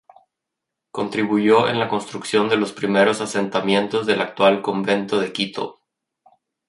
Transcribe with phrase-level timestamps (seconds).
[0.89, 5.79] Contribuyó en la construcción de los primeros asentamientos del actual convento de Quito.